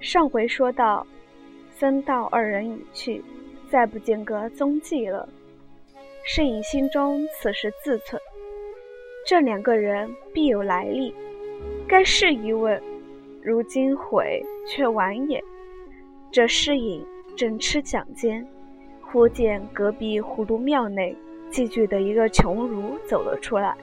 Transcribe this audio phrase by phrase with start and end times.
[0.00, 1.06] 上回说到，
[1.76, 3.22] 僧道二人已去，
[3.70, 5.28] 再不见个踪迹了。
[6.24, 8.18] 摄影心中此时自忖：
[9.26, 11.14] 这两个人必有来历，
[11.86, 12.80] 该是一问。
[13.42, 15.42] 如今悔却晚也。
[16.30, 17.04] 这诗隐
[17.36, 18.46] 正吃讲间，
[19.02, 21.16] 忽见隔壁葫芦庙内
[21.50, 23.74] 寄居的一个穷儒走了出来。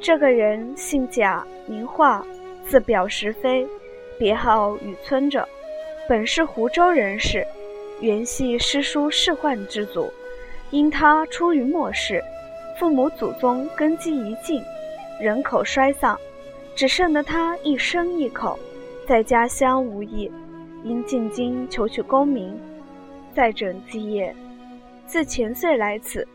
[0.00, 2.24] 这个人姓贾，名化，
[2.64, 3.66] 字表石飞，
[4.18, 5.48] 别号雨村者，
[6.08, 7.46] 本是湖州人士，
[8.00, 10.10] 原系诗书仕宦之族。
[10.70, 12.22] 因他出于末世，
[12.78, 14.62] 父母祖宗根基已尽，
[15.20, 16.18] 人口衰丧，
[16.74, 18.58] 只剩得他一生一口，
[19.06, 20.30] 在家乡无益。
[20.82, 22.54] 因进京求取功名，
[23.34, 24.34] 再整基业。
[25.06, 26.26] 自前岁来此，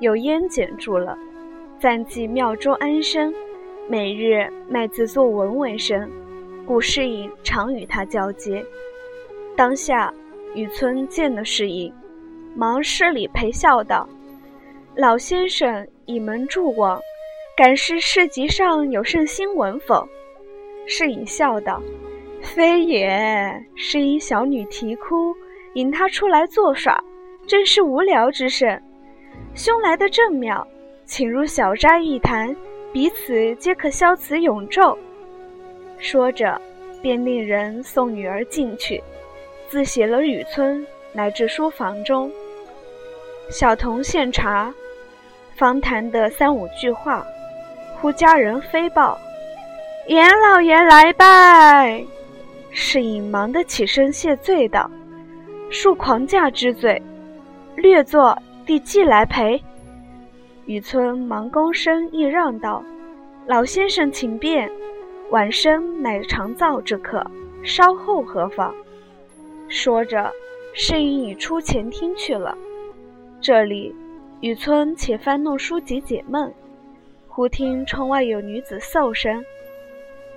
[0.00, 1.16] 有烟简住了，
[1.80, 3.32] 暂寄庙中安身，
[3.88, 6.10] 每日卖字作文为生，
[6.66, 8.64] 故世隐常与他交接。
[9.56, 10.12] 当下，
[10.54, 11.92] 雨村见了世隐，
[12.54, 14.08] 忙施礼陪笑道
[14.96, 17.00] ：“老先生倚门助往，
[17.56, 20.06] 敢是市集上有甚新闻否？”
[20.86, 21.80] 世隐笑道。
[22.42, 25.34] 非也，是一小女啼哭，
[25.74, 27.02] 引他出来作耍，
[27.46, 28.80] 正是无聊之甚。
[29.54, 30.64] 兄来的正妙，
[31.04, 32.54] 请入小斋一谈，
[32.92, 34.96] 彼此皆可消此永昼。
[35.98, 36.60] 说着，
[37.02, 39.02] 便令人送女儿进去，
[39.68, 42.30] 自写了雨村，来至书房中。
[43.50, 44.72] 小童献茶，
[45.56, 47.26] 方谈得三五句话，
[48.00, 49.18] 忽家人飞报
[50.08, 52.04] ：“严老爷来拜。”
[52.70, 54.90] 是隐忙得起身谢罪道
[55.72, 57.00] ：“恕狂驾之罪，
[57.76, 58.36] 略作
[58.66, 59.62] 弟既来陪。”
[60.66, 62.84] 雨村忙躬身一让道
[63.46, 64.70] ：“老先生请便，
[65.30, 67.24] 晚生乃长造之客，
[67.64, 68.72] 稍后何妨？”
[69.68, 70.32] 说着，
[70.72, 72.56] 示意已出前厅去了。
[73.40, 73.92] 这里，
[74.40, 76.54] 雨村且翻弄书籍解闷，
[77.28, 79.44] 忽听窗外有女子嗽声。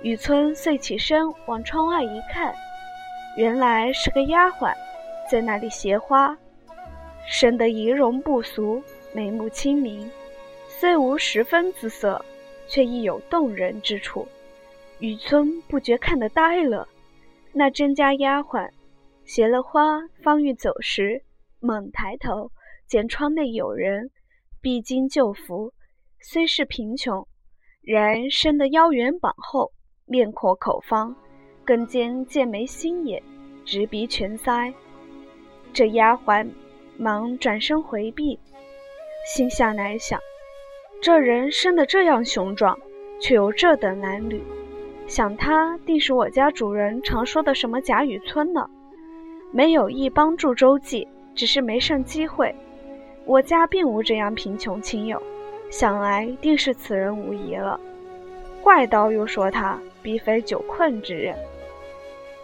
[0.02, 2.52] 雨村遂起身往窗外一看，
[3.36, 4.74] 原来是个丫鬟，
[5.30, 6.36] 在那里携花，
[7.28, 8.82] 生得仪容不俗，
[9.12, 10.10] 眉目清明，
[10.66, 12.24] 虽无十分姿色，
[12.66, 14.26] 却亦有动人之处。
[15.00, 16.86] 雨村不觉看得呆了。
[17.52, 18.70] 那甄家丫鬟
[19.24, 21.22] 携了花，方欲走时，
[21.58, 22.52] 猛抬头
[22.86, 24.10] 见窗内有人，
[24.60, 25.72] 必经旧服，
[26.20, 27.26] 虽是贫穷，
[27.82, 29.72] 然生得腰圆膀厚。
[30.06, 31.14] 面阔口方，
[31.64, 33.22] 更兼剑眉星眼，
[33.64, 34.74] 直鼻全腮。
[35.72, 36.50] 这丫鬟
[36.98, 38.36] 忙转身回避，
[39.24, 40.20] 心下乃想：
[41.00, 42.76] 这人生得这样雄壮，
[43.20, 44.40] 却有这等褴褛，
[45.10, 48.70] 想他定是我家主人常说的什么贾雨村呢？
[49.50, 52.54] 没有意帮助周记，只是没甚机会。
[53.24, 55.20] 我家并无这样贫穷亲友，
[55.68, 57.80] 想来定是此人无疑了。
[58.62, 59.76] 怪道又说他。
[60.02, 61.36] 必非久困之人。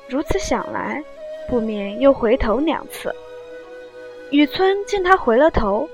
[0.09, 1.03] 如此想来，
[1.49, 3.11] 不免又回头两次。
[4.31, 5.89] 雨村见他回了头，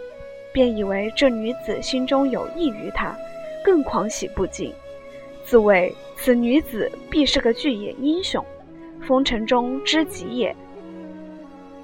[0.53, 3.16] 便以为这女子心中有意于他，
[3.65, 4.75] 更狂喜不尽，
[5.44, 8.44] 自谓此女子必是个巨野英雄，
[9.00, 10.54] 风尘中知己也。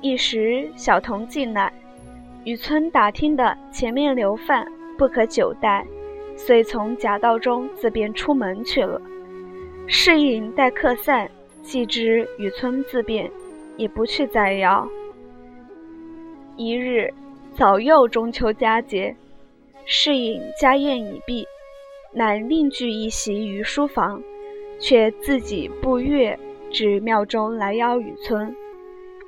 [0.00, 1.72] 一时小童进来，
[2.44, 4.66] 雨村打听的前面留饭，
[4.96, 5.84] 不可久待，
[6.36, 9.00] 遂从夹道中自便出门去了。
[9.86, 11.28] 适应待客散，
[11.62, 13.28] 既知雨村自便，
[13.76, 14.88] 也不去再邀。
[16.56, 17.12] 一日
[17.54, 19.16] 早又中秋佳节，
[19.84, 21.44] 适应家宴已毕，
[22.12, 24.22] 乃另聚一席于书房，
[24.80, 26.38] 却自己步月
[26.70, 28.54] 至庙中来邀雨村。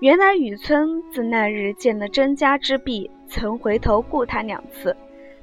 [0.01, 4.97] 原来雨村自那日见了甄家之婢，曾回头顾他两次，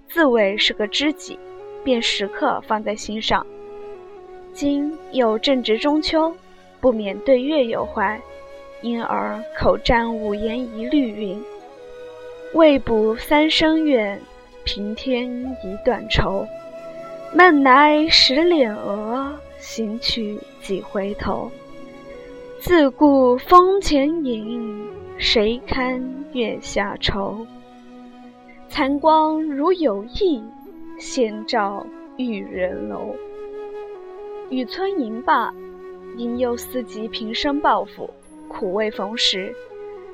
[0.07, 1.37] 自谓是个知己，
[1.83, 3.45] 便时刻放在心上。
[4.51, 6.35] 今又正值中秋，
[6.81, 8.19] 不免对月有怀，
[8.81, 11.39] 因而口占五言一律云
[12.55, 14.19] ：“未卜三生愿，
[14.63, 15.29] 平添
[15.63, 16.47] 一段愁。
[17.37, 21.51] 梦来十脸额，行去几回头。
[22.59, 24.89] 自顾风前影，
[25.19, 26.03] 谁堪
[26.33, 27.45] 月下愁？
[28.69, 30.41] 残光如有意，
[30.97, 31.85] 先照
[32.17, 33.15] 玉人楼。”
[34.49, 35.53] 雨村吟罢，
[36.17, 38.09] 因又思及平生抱负，
[38.47, 39.53] 苦未逢时，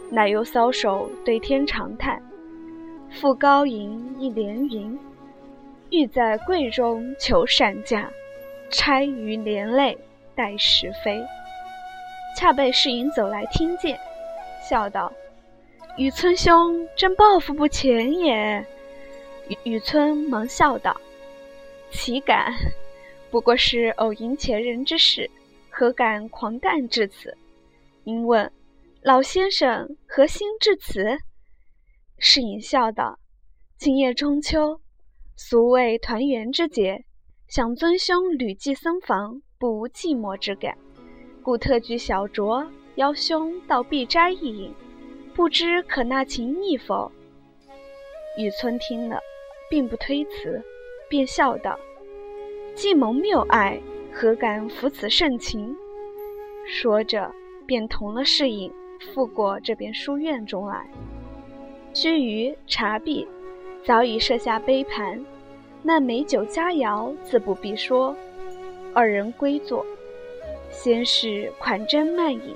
[0.10, 2.22] 乃又搔首对天长叹
[3.10, 5.00] ：“复高吟一连云，
[5.94, 8.12] 欲在柜中求善价，
[8.72, 9.96] 钗于连累
[10.34, 11.24] 待时飞。”
[12.36, 13.96] 恰被世隐走来听见，
[14.68, 15.14] 笑道
[15.96, 18.66] ：“雨村兄真报复不浅也。”
[19.48, 21.00] 雨雨村忙笑道
[21.94, 22.52] ：“岂敢，
[23.30, 25.30] 不过是偶迎前人之事，
[25.70, 27.38] 何敢狂诞至此？”
[28.04, 28.52] 因问
[29.04, 31.20] ：“老先生何心至此？”
[32.18, 33.20] 世隐笑道
[33.78, 34.82] ：“今夜中秋，
[35.36, 37.06] 俗谓团圆之节，
[37.48, 40.78] 想尊兄旅寄僧房，不无寂寞之感，
[41.42, 44.74] 故特举小酌，邀兄到碧斋一饮，
[45.34, 47.12] 不知可纳情意否？”
[48.38, 49.20] 雨村听了，
[49.70, 50.62] 并不推辞，
[51.10, 51.80] 便笑道
[52.76, 53.82] ：“既蒙谬爱，
[54.12, 55.76] 何敢负此盛情？”
[56.68, 57.32] 说着。
[57.66, 58.70] 便同了侍影，
[59.00, 60.86] 赴过这边书院中来。
[61.94, 63.26] 须臾茶毕，
[63.86, 65.20] 早已设下杯盘，
[65.82, 68.16] 那美酒佳肴自不必说。
[68.94, 69.86] 二人归坐，
[70.72, 72.56] 先是款斟慢饮，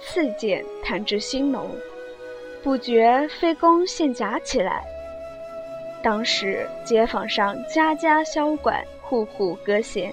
[0.00, 1.68] 次见谈至兴浓，
[2.62, 4.84] 不觉飞弓现夹起来。
[6.04, 10.12] 当时街坊上家家箫管，户户歌弦，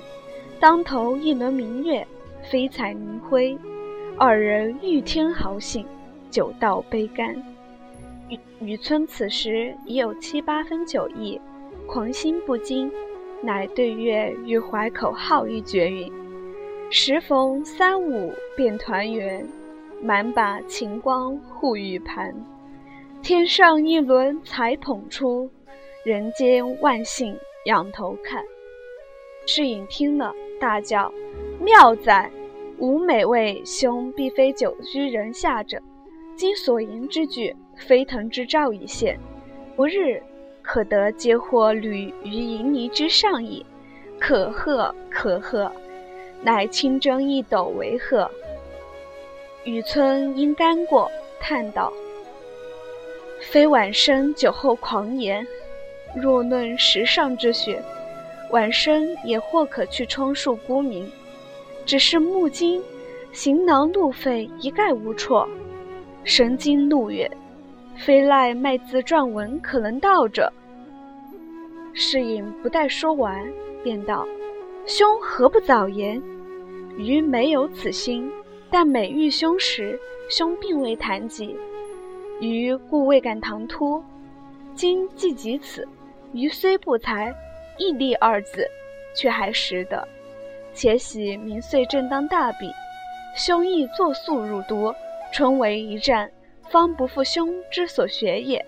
[0.59, 2.07] 当头一轮明月，
[2.49, 3.55] 飞彩明辉。
[4.17, 5.85] 二人欲添豪兴，
[6.31, 7.35] 酒到杯干。
[8.60, 11.39] 雨村此时已有七八分酒意，
[11.88, 12.92] 狂心不禁，
[13.42, 16.12] 乃对月欲怀口号一绝云
[16.89, 19.48] ：“时逢三五便团圆，
[20.01, 22.33] 满把晴光护玉盘。
[23.22, 25.50] 天上一轮才捧出，
[26.06, 28.44] 人间万幸仰头看。”
[29.48, 31.12] 世隐听了，大叫
[31.60, 32.31] ：“妙哉！”
[32.78, 35.80] 吾每为兄必非久居人下者，
[36.36, 39.19] 今所言之句，飞腾之兆已现，
[39.75, 40.22] 不日
[40.62, 43.66] 可得接获履于银泥之上矣。
[44.19, 45.72] 可贺可贺，
[46.44, 48.30] 乃清蒸一斗为贺。
[49.63, 51.92] 雨村因干过，叹道
[53.42, 55.45] ：“非晚生酒后狂言，
[56.16, 57.83] 若论时尚之学，
[58.51, 61.12] 晚生也或可去充数沽名。”
[61.83, 62.80] 只是目今
[63.31, 65.50] 行囊路费一概无措，
[66.24, 67.30] 神经路远，
[67.95, 70.51] 非赖卖字撰文可能到者。
[71.93, 73.45] 侍隐不待说完，
[73.83, 74.27] 便道
[74.88, 76.21] ：“兄何不早言？
[76.97, 78.31] 余没有此心，
[78.69, 79.99] 但每遇兄时，
[80.29, 81.55] 兄并未谈及，
[82.39, 84.03] 余故未敢唐突。
[84.73, 85.87] 今既及此，
[86.33, 87.33] 余虽不才，
[87.77, 88.65] 毅力二字，
[89.15, 90.07] 却还识得。”
[90.73, 92.71] 且喜明岁正当大比，
[93.35, 94.95] 兄亦作速入都，
[95.33, 96.31] 春闱一战，
[96.71, 98.65] 方不负兄之所学也。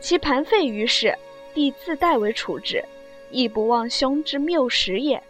[0.00, 1.14] 其盘废于事，
[1.52, 2.84] 弟自代为处置，
[3.30, 5.22] 亦不忘兄之谬识也。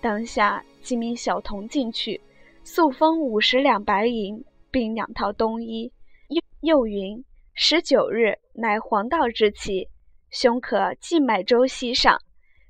[0.00, 2.20] 当下即命小童进去，
[2.62, 5.90] 速封五十两白银，并两套冬衣。
[6.28, 7.24] 又又云：
[7.54, 9.88] 十九日乃黄道之期，
[10.30, 12.18] 兄可即买舟西上，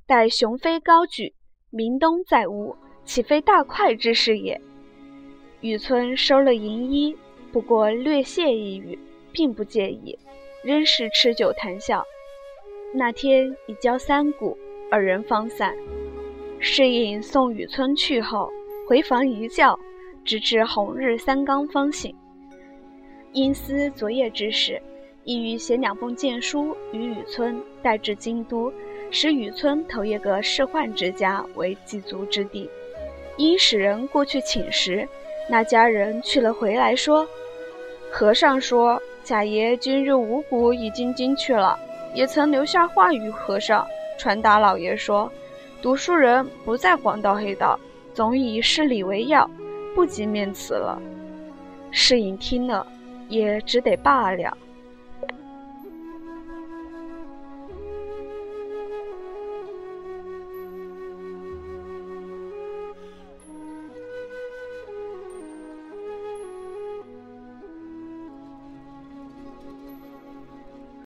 [0.07, 1.35] 待雄飞高举。
[1.71, 4.61] 明冬再乌，岂非大快之事也？
[5.61, 7.17] 雨村收了银衣，
[7.57, 8.99] 不过略谢一语，
[9.33, 10.19] 并不介意，
[10.63, 12.05] 仍是吃酒谈笑。
[12.93, 14.59] 那天已交三鼓，
[14.91, 15.75] 二人方散。
[16.61, 18.53] 侍应送雨村去后，
[18.87, 19.75] 回房一觉，
[20.23, 22.15] 直至红日三更方醒。
[23.33, 24.79] 因思昨夜之事，
[25.25, 28.71] 意欲写两封荐书与雨村带至京都。
[29.11, 32.69] 使雨村投一个仕宦之家为祭足之地，
[33.39, 35.09] 因使人过去请时，
[35.49, 37.27] 那家人去了回来说
[38.11, 41.79] ：“和尚说贾爷今日五谷已经进去了，
[42.15, 43.87] 也曾留下话与和尚
[44.19, 45.31] 传达老爷说，
[45.83, 47.79] 读书人不在广道黑道，
[48.15, 49.49] 总以事理为要，
[49.95, 51.01] 不及面辞了。”
[51.91, 52.87] 世隐听了，
[53.29, 54.57] 也只得罢了。